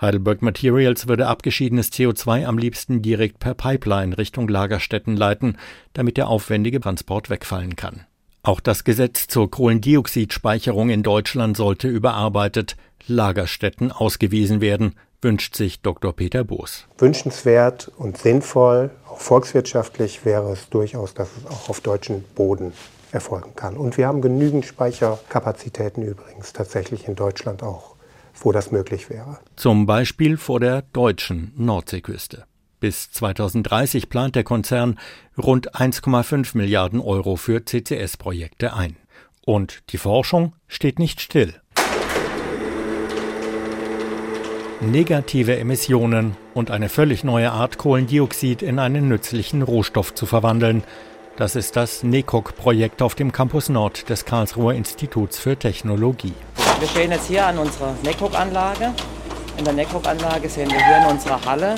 Heidelberg 0.00 0.42
Materials 0.42 1.08
würde 1.08 1.26
abgeschiedenes 1.26 1.90
CO2 1.90 2.44
am 2.46 2.58
liebsten 2.58 3.00
direkt 3.00 3.38
per 3.38 3.54
Pipeline 3.54 4.18
Richtung 4.18 4.46
Lagerstätten 4.46 5.16
leiten, 5.16 5.56
damit 5.94 6.18
der 6.18 6.28
aufwendige 6.28 6.80
Transport 6.80 7.30
wegfallen 7.30 7.74
kann. 7.74 8.04
Auch 8.44 8.58
das 8.58 8.82
Gesetz 8.82 9.28
zur 9.28 9.52
Kohlendioxidspeicherung 9.52 10.90
in 10.90 11.04
Deutschland 11.04 11.56
sollte 11.56 11.86
überarbeitet, 11.86 12.76
Lagerstätten 13.06 13.92
ausgewiesen 13.92 14.60
werden, 14.60 14.96
wünscht 15.20 15.54
sich 15.54 15.80
Dr. 15.80 16.12
Peter 16.12 16.42
Boos. 16.42 16.88
Wünschenswert 16.98 17.92
und 17.96 18.18
sinnvoll, 18.18 18.90
auch 19.08 19.20
volkswirtschaftlich 19.20 20.24
wäre 20.24 20.50
es 20.50 20.68
durchaus, 20.70 21.14
dass 21.14 21.28
es 21.36 21.46
auch 21.46 21.68
auf 21.68 21.80
deutschem 21.82 22.24
Boden 22.34 22.72
erfolgen 23.12 23.54
kann. 23.54 23.76
Und 23.76 23.96
wir 23.96 24.08
haben 24.08 24.20
genügend 24.20 24.64
Speicherkapazitäten 24.64 26.02
übrigens 26.02 26.52
tatsächlich 26.52 27.06
in 27.06 27.14
Deutschland 27.14 27.62
auch, 27.62 27.94
wo 28.40 28.50
das 28.50 28.72
möglich 28.72 29.08
wäre. 29.08 29.38
Zum 29.54 29.86
Beispiel 29.86 30.36
vor 30.36 30.58
der 30.58 30.82
deutschen 30.92 31.52
Nordseeküste. 31.56 32.46
Bis 32.82 33.12
2030 33.12 34.08
plant 34.08 34.34
der 34.34 34.42
Konzern 34.42 34.98
rund 35.38 35.76
1,5 35.76 36.56
Milliarden 36.56 36.98
Euro 36.98 37.36
für 37.36 37.64
CCS-Projekte 37.64 38.74
ein. 38.74 38.96
Und 39.46 39.84
die 39.90 39.98
Forschung 39.98 40.56
steht 40.66 40.98
nicht 40.98 41.20
still. 41.20 41.54
negative 44.80 45.56
Emissionen 45.56 46.36
und 46.54 46.72
eine 46.72 46.88
völlig 46.88 47.22
neue 47.22 47.52
Art 47.52 47.78
Kohlendioxid 47.78 48.62
in 48.62 48.80
einen 48.80 49.06
nützlichen 49.06 49.62
Rohstoff 49.62 50.12
zu 50.12 50.26
verwandeln. 50.26 50.82
Das 51.36 51.54
ist 51.54 51.76
das 51.76 52.02
NECOG-Projekt 52.02 53.00
auf 53.00 53.14
dem 53.14 53.30
Campus 53.30 53.68
Nord 53.68 54.08
des 54.10 54.24
Karlsruher 54.24 54.74
Instituts 54.74 55.38
für 55.38 55.56
Technologie. 55.56 56.34
Wir 56.80 56.88
stehen 56.88 57.12
jetzt 57.12 57.28
hier 57.28 57.46
an 57.46 57.58
unserer 57.58 57.94
NECOG-Anlage. 58.02 58.92
In 59.56 59.64
der 59.64 59.74
NECOG-Anlage 59.74 60.48
sehen 60.48 60.68
wir 60.68 60.84
hier 60.84 60.98
in 60.98 61.12
unserer 61.12 61.44
Halle 61.44 61.76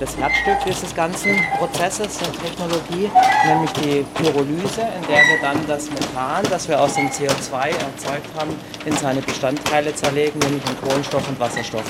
das 0.00 0.16
Herzstück 0.16 0.56
dieses 0.66 0.94
ganzen 0.94 1.36
Prozesses 1.58 2.18
der 2.18 2.32
Technologie, 2.32 3.10
nämlich 3.46 3.72
die 3.72 4.04
Pyrolyse, 4.14 4.80
in 4.80 5.06
der 5.08 5.18
wir 5.18 5.40
dann 5.40 5.66
das 5.66 5.90
Methan, 5.90 6.44
das 6.50 6.68
wir 6.68 6.80
aus 6.80 6.94
dem 6.94 7.08
CO2 7.08 7.68
erzeugt 7.68 8.28
haben, 8.38 8.54
in 8.84 8.96
seine 8.96 9.20
Bestandteile 9.20 9.94
zerlegen, 9.94 10.38
nämlich 10.40 10.62
in 10.68 10.88
Kohlenstoff 10.88 11.28
und 11.28 11.38
Wasserstoff. 11.38 11.84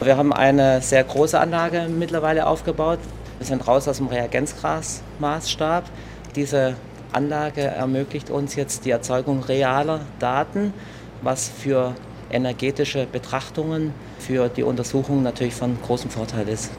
Wir 0.00 0.16
haben 0.16 0.32
eine 0.32 0.80
sehr 0.80 1.04
große 1.04 1.38
Anlage 1.38 1.86
mittlerweile 1.88 2.46
aufgebaut. 2.46 2.98
Wir 3.38 3.46
sind 3.46 3.66
raus 3.66 3.88
aus 3.88 3.98
dem 3.98 4.06
Reagenzgrasmaßstab. 4.06 5.84
Diese 6.36 6.74
Anlage 7.12 7.62
ermöglicht 7.62 8.30
uns 8.30 8.54
jetzt 8.54 8.84
die 8.84 8.90
Erzeugung 8.90 9.42
realer 9.42 10.00
Daten, 10.18 10.72
was 11.22 11.48
für 11.48 11.94
energetische 12.30 13.06
Betrachtungen, 13.06 13.92
für 14.18 14.48
die 14.48 14.62
Untersuchung 14.62 15.22
natürlich 15.22 15.54
von 15.54 15.76
großem 15.82 16.10
Vorteil 16.10 16.48
ist. 16.48 16.70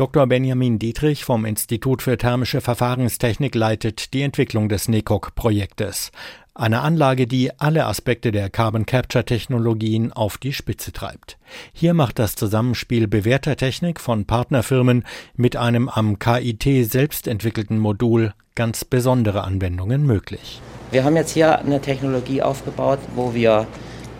Dr. 0.00 0.26
Benjamin 0.26 0.78
Dietrich 0.78 1.26
vom 1.26 1.44
Institut 1.44 2.00
für 2.00 2.16
thermische 2.16 2.62
Verfahrenstechnik 2.62 3.54
leitet 3.54 4.14
die 4.14 4.22
Entwicklung 4.22 4.70
des 4.70 4.88
NECOG-Projektes. 4.88 6.10
Eine 6.54 6.80
Anlage, 6.80 7.26
die 7.26 7.50
alle 7.60 7.84
Aspekte 7.84 8.32
der 8.32 8.48
Carbon 8.48 8.86
Capture 8.86 9.26
Technologien 9.26 10.10
auf 10.10 10.38
die 10.38 10.54
Spitze 10.54 10.92
treibt. 10.92 11.36
Hier 11.74 11.92
macht 11.92 12.18
das 12.18 12.34
Zusammenspiel 12.34 13.08
bewährter 13.08 13.56
Technik 13.56 14.00
von 14.00 14.24
Partnerfirmen 14.24 15.04
mit 15.36 15.56
einem 15.56 15.90
am 15.90 16.18
KIT 16.18 16.90
selbst 16.90 17.28
entwickelten 17.28 17.78
Modul 17.78 18.32
ganz 18.54 18.86
besondere 18.86 19.44
Anwendungen 19.44 20.06
möglich. 20.06 20.62
Wir 20.92 21.04
haben 21.04 21.16
jetzt 21.16 21.32
hier 21.32 21.58
eine 21.58 21.82
Technologie 21.82 22.40
aufgebaut, 22.40 23.00
wo 23.14 23.34
wir 23.34 23.66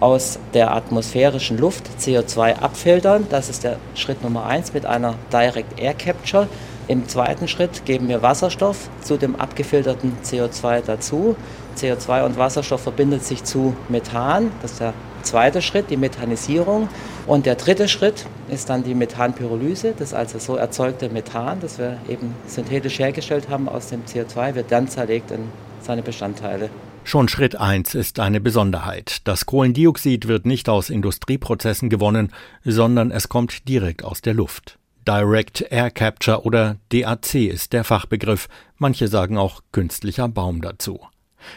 aus 0.00 0.38
der 0.54 0.75
atmosphärischen 0.75 1.59
Luft 1.59 1.85
CO2 2.00 2.57
abfiltern. 2.57 3.26
Das 3.30 3.49
ist 3.49 3.64
der 3.64 3.76
Schritt 3.95 4.23
Nummer 4.25 4.47
eins 4.47 4.73
mit 4.73 4.87
einer 4.87 5.14
Direct 5.33 5.78
Air 5.78 5.95
Capture. 5.95 6.49
Im 6.88 7.07
zweiten 7.07 7.47
Schritt 7.47 7.85
geben 7.85 8.09
wir 8.09 8.23
Wasserstoff 8.23 8.88
zu 9.02 9.16
dem 9.16 9.37
abgefilterten 9.37 10.16
CO2 10.25 10.80
dazu. 10.85 11.37
CO2 11.76 12.25
und 12.25 12.37
Wasserstoff 12.37 12.80
verbindet 12.80 13.25
sich 13.25 13.45
zu 13.45 13.76
Methan. 13.88 14.50
Das 14.61 14.73
ist 14.73 14.80
der 14.80 14.95
zweite 15.23 15.62
Schritt, 15.62 15.90
die 15.90 15.97
Methanisierung. 15.97 16.88
Und 17.26 17.47
der 17.47 17.54
dritte 17.54 17.87
Schritt 17.87 18.26
ist 18.49 18.71
dann 18.71 18.83
die 18.83 18.95
Methanpyrolyse. 18.95 19.95
Das 19.97 20.14
also 20.14 20.38
so 20.38 20.57
erzeugte 20.57 21.11
Methan, 21.11 21.61
das 21.61 21.78
wir 21.78 21.99
eben 22.09 22.35
synthetisch 22.47 22.99
hergestellt 22.99 23.49
haben 23.49 23.69
aus 23.69 23.88
dem 23.88 24.04
CO2, 24.04 24.57
wird 24.57 24.73
dann 24.73 24.88
zerlegt 24.88 25.30
in 25.30 25.45
seine 25.83 26.02
Bestandteile. 26.02 26.71
Schon 27.02 27.28
Schritt 27.28 27.57
1 27.57 27.95
ist 27.95 28.21
eine 28.21 28.40
Besonderheit. 28.40 29.23
Das 29.25 29.47
Kohlendioxid 29.47 30.28
wird 30.28 30.47
nicht 30.47 30.69
aus 30.69 30.90
Industrieprozessen 30.90 31.88
gewonnen, 31.88 32.33
sondern 32.64 33.11
es 33.11 33.28
kommt 33.28 33.69
direkt 33.69 34.04
aus 34.04 34.21
der 34.21 34.35
Luft. 34.35 34.78
Direct 35.09 35.64
Air 35.71 35.90
Capture 35.90 36.45
oder 36.45 36.76
DAC 36.90 37.35
ist 37.35 37.73
der 37.73 37.85
Fachbegriff, 37.85 38.49
manche 38.76 39.09
sagen 39.09 39.38
auch 39.38 39.62
künstlicher 39.73 40.28
Baum 40.28 40.61
dazu. 40.61 41.00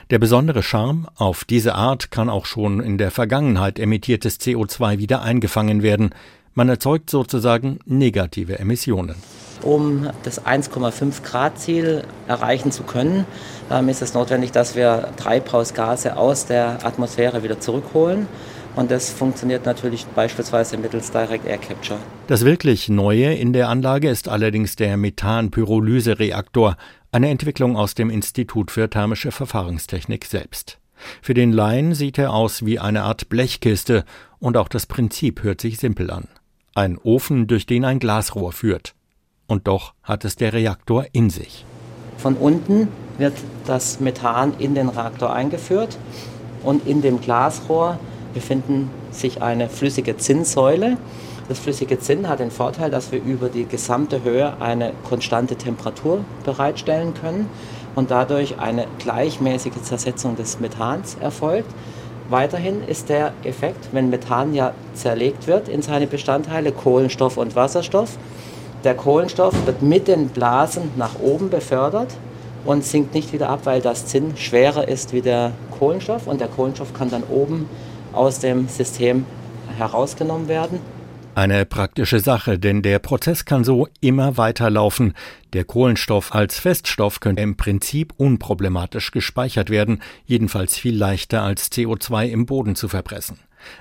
Der 0.09 0.17
besondere 0.17 0.63
Charme, 0.63 1.07
auf 1.15 1.43
diese 1.43 1.75
Art 1.75 2.09
kann 2.09 2.29
auch 2.29 2.45
schon 2.45 2.79
in 2.79 2.97
der 2.97 3.12
Vergangenheit 3.12 3.79
emittiertes 3.79 4.39
CO2 4.39 4.97
wieder 4.97 5.21
eingefangen 5.21 5.83
werden. 5.83 6.12
Man 6.55 6.69
erzeugt 6.69 7.10
sozusagen 7.10 7.79
negative 7.86 8.60
Emissionen. 8.60 9.15
Um 9.63 10.10
das 10.24 10.45
1,5 10.45 11.24
Grad 11.24 11.57
Ziel 11.57 12.03
erreichen 12.27 12.72
zu 12.72 12.83
können, 12.83 13.25
ähm, 13.72 13.89
ist 13.89 14.01
es 14.01 14.13
notwendig, 14.13 14.51
dass 14.51 14.75
wir 14.75 15.10
Treibhausgase 15.17 16.17
aus 16.17 16.45
der 16.45 16.86
Atmosphäre 16.86 17.43
wieder 17.43 17.60
zurückholen. 17.60 18.27
Und 18.75 18.91
das 18.91 19.10
funktioniert 19.12 19.65
natürlich 19.65 20.05
beispielsweise 20.05 20.77
mittels 20.77 21.12
Direct 21.12 21.45
Air 21.45 21.60
Capture. 21.60 22.00
Das 22.27 22.43
wirklich 22.43 22.89
Neue 22.89 23.33
in 23.33 23.53
der 23.53 23.69
Anlage 23.69 24.10
ist 24.10 24.27
allerdings 24.27 24.75
der 24.75 24.98
Methanpyrolyse-Reaktor, 24.98 26.75
eine 27.12 27.29
Entwicklung 27.29 27.77
aus 27.77 27.95
dem 27.95 28.10
Institut 28.10 28.72
für 28.72 28.89
thermische 28.89 29.31
Verfahrenstechnik 29.31 30.25
selbst. 30.25 30.79
Für 31.22 31.33
den 31.33 31.51
Laien 31.51 31.93
sieht 31.93 32.17
er 32.17 32.33
aus 32.33 32.65
wie 32.65 32.79
eine 32.79 33.03
Art 33.03 33.29
Blechkiste 33.29 34.05
und 34.39 34.57
auch 34.57 34.67
das 34.67 34.88
Prinzip 34.88 35.43
hört 35.43 35.62
sich 35.62 35.77
simpel 35.77 36.10
an. 36.10 36.27
Ein 36.75 36.98
Ofen, 36.98 37.46
durch 37.46 37.68
den 37.68 37.86
ein 37.86 38.00
Glasrohr 38.00 38.51
führt. 38.51 38.96
Und 39.46 39.68
doch 39.68 39.94
hat 40.01 40.25
es 40.25 40.36
der 40.36 40.53
Reaktor 40.53 41.06
in 41.12 41.30
sich. 41.30 41.65
Von 42.18 42.36
unten 42.36 42.88
wird 43.20 43.34
das 43.68 44.00
Methan 44.00 44.53
in 44.58 44.74
den 44.74 44.89
Reaktor 44.89 45.32
eingeführt 45.32 46.00
und 46.63 46.88
in 46.88 47.03
dem 47.03 47.22
Glasrohr 47.22 48.00
befinden 48.34 48.89
sich 49.12 49.44
eine 49.44 49.70
flüssige 49.70 50.18
Zinnsäule. 50.18 50.98
Das 51.48 51.60
flüssige 51.60 52.00
Zinn 52.00 52.27
hat 52.27 52.39
den 52.39 52.50
Vorteil, 52.50 52.89
dass 52.89 53.12
wir 53.12 53.22
über 53.22 53.50
die 53.50 53.65
gesamte 53.65 54.24
Höhe 54.24 54.60
eine 54.60 54.94
konstante 55.08 55.56
Temperatur 55.56 56.25
bereitstellen 56.44 57.13
können 57.13 57.50
und 57.94 58.10
dadurch 58.10 58.58
eine 58.58 58.88
gleichmäßige 58.98 59.82
Zersetzung 59.84 60.36
des 60.36 60.60
Methans 60.60 61.18
erfolgt. 61.20 61.70
Weiterhin 62.30 62.88
ist 62.88 63.10
der 63.10 63.34
Effekt, 63.44 63.89
wenn 63.92 64.10
Methan 64.10 64.53
ja 64.53 64.74
zerlegt 64.94 65.48
wird 65.48 65.68
in 65.68 65.82
seine 65.82 66.08
Bestandteile 66.08 66.72
Kohlenstoff 66.72 67.38
und 67.38 67.56
Wasserstoff, 67.56 68.18
der 68.84 68.96
Kohlenstoff 68.96 69.53
wird 69.65 69.82
mit 69.82 70.08
den 70.08 70.30
Blasen 70.30 70.92
nach 70.98 71.20
oben 71.22 71.50
befördert 71.50 72.15
und 72.65 72.84
sinkt 72.84 73.13
nicht 73.13 73.34
wieder 73.34 73.50
ab, 73.50 73.62
weil 73.65 73.82
das 73.82 74.06
Zinn 74.08 74.36
schwerer 74.38 74.88
ist 74.88 75.13
wie 75.13 75.22
der 75.22 75.51
Kohlenstoff 75.77 76.27
und 76.27 76.39
der 76.42 76.48
Kohlenstoff 76.48 76.94
kann 76.94 77.10
dann 77.10 77.24
oben 77.24 77.70
aus 78.13 78.39
dem 78.39 78.68
System 78.68 79.25
herausgenommen 79.77 80.48
werden. 80.48 80.80
Eine 81.36 81.66
praktische 81.66 82.20
Sache, 82.20 82.60
denn 82.60 82.84
der 82.84 83.00
Prozess 83.00 83.44
kann 83.44 83.63
so 83.63 83.88
immer 84.02 84.38
weiterlaufen. 84.38 85.13
Der 85.54 85.63
Kohlenstoff 85.63 86.36
als 86.36 86.60
Feststoff 86.60 87.22
könnte 87.22 87.42
im 87.42 87.58
Prinzip 87.58 88.13
unproblematisch 88.18 89.10
gespeichert 89.10 89.72
werden, 89.72 90.04
jedenfalls 90.28 90.78
viel 90.78 90.96
leichter 90.96 91.42
als 91.42 91.72
CO2 91.72 92.28
im 92.28 92.46
Boden 92.46 92.75
zu 92.75 92.88
verpressen. 92.88 93.40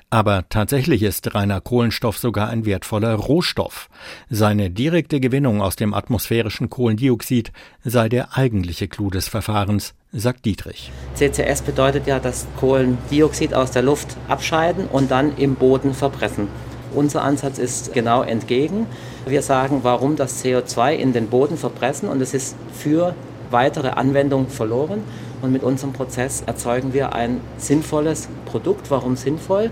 Aber 0.09 0.49
tatsächlich 0.49 1.03
ist 1.03 1.35
reiner 1.35 1.61
Kohlenstoff 1.61 2.17
sogar 2.17 2.49
ein 2.49 2.65
wertvoller 2.65 3.15
Rohstoff. 3.17 3.91
Seine 4.31 4.71
direkte 4.71 5.21
Gewinnung 5.21 5.61
aus 5.61 5.77
dem 5.77 5.93
atmosphärischen 5.93 6.71
Kohlendioxid 6.71 7.53
sei 7.85 8.09
der 8.09 8.35
eigentliche 8.35 8.89
Clou 8.89 9.11
des 9.11 9.29
Verfahrens, 9.29 9.93
sagt 10.11 10.47
Dietrich. 10.47 10.91
CCS 11.17 11.63
bedeutet 11.63 12.07
ja, 12.07 12.19
dass 12.19 12.47
Kohlendioxid 12.57 13.53
aus 13.53 13.73
der 13.73 13.83
Luft 13.83 14.17
abscheiden 14.29 14.87
und 14.87 15.11
dann 15.11 15.37
im 15.37 15.55
Boden 15.57 15.93
verpressen. 15.93 16.49
Unser 16.95 17.23
Ansatz 17.23 17.59
ist 17.59 17.93
genau 17.93 18.23
entgegen. 18.23 18.87
Wir 19.27 19.43
sagen, 19.43 19.81
warum 19.83 20.17
das 20.17 20.45
CO2 20.45 20.95
in 20.95 21.13
den 21.13 21.29
Boden 21.29 21.57
verpressen 21.57 22.09
und 22.09 22.21
es 22.21 22.35
ist 22.35 22.57
für 22.73 23.15
weitere 23.51 23.91
Anwendungen 23.91 24.49
verloren. 24.49 25.03
Und 25.41 25.53
mit 25.53 25.63
unserem 25.63 25.93
Prozess 25.93 26.43
erzeugen 26.47 26.93
wir 26.93 27.15
ein 27.15 27.41
sinnvolles 27.57 28.29
Produkt. 28.45 28.91
Warum 28.91 29.17
sinnvoll? 29.17 29.71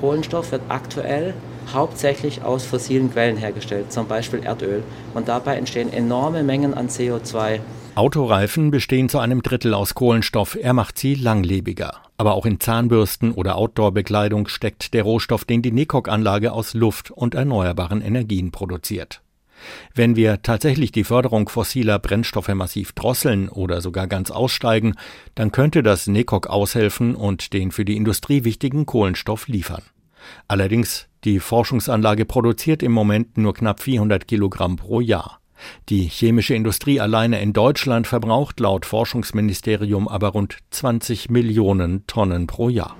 Kohlenstoff 0.00 0.52
wird 0.52 0.62
aktuell 0.68 1.34
hauptsächlich 1.72 2.42
aus 2.42 2.64
fossilen 2.64 3.12
Quellen 3.12 3.36
hergestellt, 3.36 3.92
zum 3.92 4.06
Beispiel 4.06 4.42
Erdöl. 4.42 4.82
Und 5.14 5.28
dabei 5.28 5.56
entstehen 5.56 5.92
enorme 5.92 6.42
Mengen 6.42 6.74
an 6.74 6.88
CO2. 6.88 7.60
Autoreifen 7.96 8.72
bestehen 8.72 9.08
zu 9.08 9.20
einem 9.20 9.42
Drittel 9.42 9.72
aus 9.72 9.94
Kohlenstoff. 9.94 10.58
Er 10.60 10.72
macht 10.72 10.98
sie 10.98 11.14
langlebiger. 11.14 12.00
Aber 12.16 12.34
auch 12.34 12.44
in 12.44 12.58
Zahnbürsten 12.58 13.30
oder 13.30 13.56
Outdoor-Bekleidung 13.56 14.48
steckt 14.48 14.94
der 14.94 15.04
Rohstoff, 15.04 15.44
den 15.44 15.62
die 15.62 15.70
Nekok-Anlage 15.70 16.52
aus 16.52 16.74
Luft 16.74 17.12
und 17.12 17.36
erneuerbaren 17.36 18.02
Energien 18.02 18.50
produziert. 18.50 19.22
Wenn 19.94 20.16
wir 20.16 20.42
tatsächlich 20.42 20.90
die 20.90 21.04
Förderung 21.04 21.48
fossiler 21.48 22.00
Brennstoffe 22.00 22.48
massiv 22.48 22.92
drosseln 22.92 23.48
oder 23.48 23.80
sogar 23.80 24.08
ganz 24.08 24.32
aussteigen, 24.32 24.94
dann 25.36 25.52
könnte 25.52 25.84
das 25.84 26.08
Nekok 26.08 26.48
aushelfen 26.48 27.14
und 27.14 27.52
den 27.52 27.70
für 27.70 27.84
die 27.84 27.96
Industrie 27.96 28.42
wichtigen 28.42 28.86
Kohlenstoff 28.86 29.46
liefern. 29.46 29.82
Allerdings, 30.48 31.06
die 31.22 31.38
Forschungsanlage 31.38 32.24
produziert 32.24 32.82
im 32.82 32.92
Moment 32.92 33.38
nur 33.38 33.54
knapp 33.54 33.80
400 33.80 34.26
Kilogramm 34.26 34.76
pro 34.76 35.00
Jahr. 35.00 35.38
Die 35.88 36.08
chemische 36.08 36.54
Industrie 36.54 37.00
alleine 37.00 37.40
in 37.40 37.52
Deutschland 37.52 38.06
verbraucht 38.06 38.60
laut 38.60 38.86
Forschungsministerium 38.86 40.08
aber 40.08 40.28
rund 40.28 40.58
20 40.70 41.30
Millionen 41.30 42.06
Tonnen 42.06 42.46
pro 42.46 42.68
Jahr. 42.68 42.96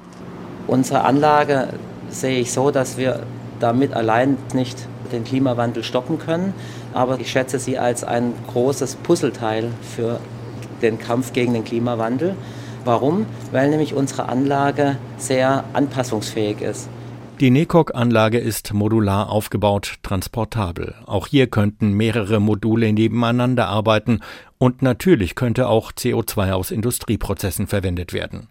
Unsere 0.67 1.05
Anlage 1.05 1.69
sehe 2.09 2.41
ich 2.41 2.53
so, 2.53 2.71
dass 2.71 2.97
wir 2.97 3.25
damit 3.61 3.93
allein 3.93 4.37
nicht 4.53 4.89
den 5.13 5.25
Klimawandel 5.25 5.85
stoppen 5.85 6.19
können, 6.19 6.55
aber 6.93 7.21
ich 7.21 7.31
schätze 7.31 7.59
sie 7.59 7.79
als 7.79 8.05
ein 8.05 8.33
großes 8.49 8.97
Puzzleteil 8.97 9.71
für 9.83 10.21
den 10.83 10.99
Kampf 10.99 11.33
gegen 11.33 11.53
den 11.55 11.65
Klimawandel. 11.65 12.37
Warum? 12.85 13.27
Weil 13.53 13.71
nämlich 13.71 13.95
unsere 13.95 14.29
Anlage 14.29 14.97
sehr 15.17 15.65
anpassungsfähig 15.73 16.61
ist. 16.61 16.89
Die 17.41 17.51
NECOG-Anlage 17.51 18.39
ist 18.39 18.73
modular 18.75 19.29
aufgebaut, 19.29 19.95
transportabel. 20.05 20.95
Auch 21.05 21.27
hier 21.27 21.49
könnten 21.49 21.93
mehrere 21.93 22.39
Module 22.39 22.93
nebeneinander 22.93 23.67
arbeiten 23.67 24.21
und 24.59 24.83
natürlich 24.83 25.35
könnte 25.35 25.67
auch 25.67 25.91
CO2 25.91 26.53
aus 26.53 26.71
Industrieprozessen 26.71 27.67
verwendet 27.67 28.13
werden. 28.13 28.47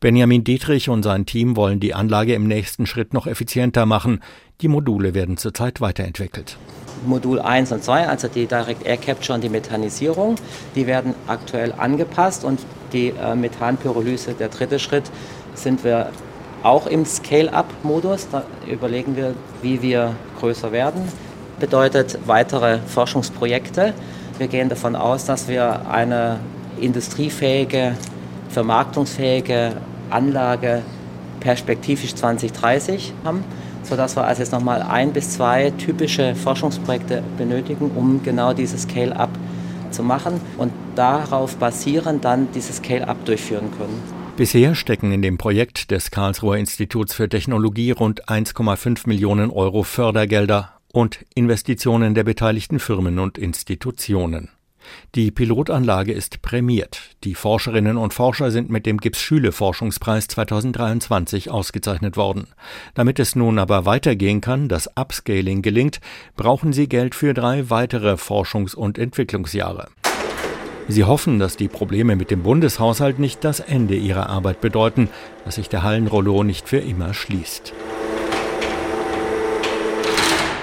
Benjamin 0.00 0.42
Dietrich 0.42 0.88
und 0.88 1.04
sein 1.04 1.26
Team 1.26 1.54
wollen 1.54 1.78
die 1.78 1.94
Anlage 1.94 2.34
im 2.34 2.48
nächsten 2.48 2.86
Schritt 2.86 3.14
noch 3.14 3.28
effizienter 3.28 3.86
machen. 3.86 4.20
Die 4.60 4.68
Module 4.68 5.14
werden 5.14 5.36
zurzeit 5.36 5.80
weiterentwickelt. 5.80 6.56
Modul 7.06 7.38
1 7.38 7.70
und 7.70 7.84
2, 7.84 8.08
also 8.08 8.26
die 8.26 8.46
Direct 8.46 8.84
Air 8.84 8.96
Capture 8.96 9.36
und 9.36 9.44
die 9.44 9.48
Methanisierung, 9.48 10.34
die 10.74 10.88
werden 10.88 11.14
aktuell 11.28 11.72
angepasst 11.72 12.44
und 12.44 12.58
die 12.92 13.10
äh, 13.10 13.36
Methanpyrolyse, 13.36 14.34
der 14.34 14.48
dritte 14.48 14.80
Schritt, 14.80 15.04
sind 15.54 15.84
wir 15.84 16.10
auch 16.64 16.86
im 16.86 17.04
Scale-up-Modus. 17.04 18.28
Da 18.32 18.42
überlegen 18.66 19.14
wir, 19.14 19.34
wie 19.62 19.80
wir 19.82 20.16
größer 20.40 20.72
werden. 20.72 21.02
Bedeutet 21.60 22.18
weitere 22.26 22.78
Forschungsprojekte. 22.86 23.94
Wir 24.38 24.48
gehen 24.48 24.68
davon 24.68 24.96
aus, 24.96 25.26
dass 25.26 25.46
wir 25.46 25.88
eine 25.88 26.40
industriefähige, 26.80 27.94
vermarktungsfähige 28.48 29.72
Anlage 30.10 30.82
perspektivisch 31.38 32.14
2030 32.14 33.12
haben, 33.24 33.44
sodass 33.82 34.16
wir 34.16 34.24
also 34.24 34.40
jetzt 34.40 34.52
nochmal 34.52 34.82
ein 34.82 35.12
bis 35.12 35.30
zwei 35.30 35.70
typische 35.78 36.34
Forschungsprojekte 36.34 37.22
benötigen, 37.36 37.90
um 37.94 38.22
genau 38.22 38.54
dieses 38.54 38.82
Scale-up 38.82 39.30
zu 39.90 40.02
machen 40.02 40.40
und 40.56 40.72
darauf 40.96 41.56
basierend 41.56 42.24
dann 42.24 42.48
dieses 42.54 42.76
Scale-up 42.76 43.24
durchführen 43.24 43.70
können. 43.78 44.23
Bisher 44.36 44.74
stecken 44.74 45.12
in 45.12 45.22
dem 45.22 45.38
Projekt 45.38 45.92
des 45.92 46.10
Karlsruher 46.10 46.56
Instituts 46.56 47.14
für 47.14 47.28
Technologie 47.28 47.92
rund 47.92 48.28
1,5 48.28 49.06
Millionen 49.06 49.48
Euro 49.52 49.84
Fördergelder 49.84 50.72
und 50.92 51.24
Investitionen 51.36 52.16
der 52.16 52.24
beteiligten 52.24 52.80
Firmen 52.80 53.20
und 53.20 53.38
Institutionen. 53.38 54.50
Die 55.14 55.30
Pilotanlage 55.30 56.12
ist 56.12 56.42
prämiert. 56.42 57.00
Die 57.22 57.36
Forscherinnen 57.36 57.96
und 57.96 58.12
Forscher 58.12 58.50
sind 58.50 58.70
mit 58.70 58.86
dem 58.86 58.98
Gips-Schüle-Forschungspreis 58.98 60.26
2023 60.26 61.52
ausgezeichnet 61.52 62.16
worden. 62.16 62.48
Damit 62.94 63.20
es 63.20 63.36
nun 63.36 63.60
aber 63.60 63.86
weitergehen 63.86 64.40
kann, 64.40 64.68
das 64.68 64.90
Upscaling 64.96 65.62
gelingt, 65.62 66.00
brauchen 66.34 66.72
sie 66.72 66.88
Geld 66.88 67.14
für 67.14 67.34
drei 67.34 67.70
weitere 67.70 68.14
Forschungs- 68.14 68.74
und 68.74 68.98
Entwicklungsjahre. 68.98 69.90
Sie 70.86 71.04
hoffen, 71.04 71.38
dass 71.38 71.56
die 71.56 71.68
Probleme 71.68 72.14
mit 72.14 72.30
dem 72.30 72.42
Bundeshaushalt 72.42 73.18
nicht 73.18 73.42
das 73.42 73.60
Ende 73.60 73.94
ihrer 73.94 74.28
Arbeit 74.28 74.60
bedeuten, 74.60 75.08
dass 75.44 75.54
sich 75.54 75.68
der 75.68 75.82
Hallenrollo 75.82 76.42
nicht 76.42 76.68
für 76.68 76.78
immer 76.78 77.14
schließt. 77.14 77.72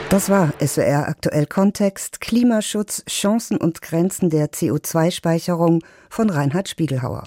Das 0.09 0.29
war 0.29 0.53
SWR 0.59 1.07
aktuell 1.07 1.45
Kontext 1.45 2.19
Klimaschutz, 2.19 3.03
Chancen 3.09 3.57
und 3.57 3.81
Grenzen 3.81 4.29
der 4.29 4.51
CO2-Speicherung 4.51 5.83
von 6.09 6.29
Reinhard 6.29 6.67
Spiegelhauer. 6.67 7.23